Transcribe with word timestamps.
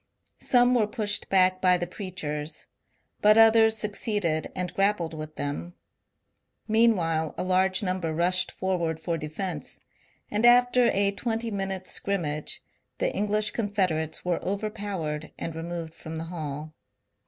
Some 0.41 0.73
were 0.73 0.87
pushed 0.87 1.29
back 1.29 1.61
by 1.61 1.77
the 1.77 1.85
preachers, 1.85 2.65
but 3.21 3.37
others 3.37 3.77
succeeded 3.77 4.47
and 4.55 4.73
grappled 4.73 5.13
with 5.13 5.35
them. 5.35 5.75
Meanwhile 6.67 7.35
a 7.37 7.43
large 7.43 7.83
number 7.83 8.11
rushed 8.11 8.51
forward 8.51 8.99
for 8.99 9.15
defence, 9.15 9.77
and 10.31 10.43
after 10.43 10.85
a 10.91 11.11
twenty 11.11 11.51
min 11.51 11.69
utes' 11.69 11.91
scrimmage 11.91 12.63
the 12.97 13.13
English 13.15 13.51
Confederates 13.51 14.25
were 14.25 14.43
overpowered 14.43 15.33
and 15.37 15.55
removed 15.55 15.93
from 15.93 16.17
the 16.17 16.23
hall. 16.33 16.73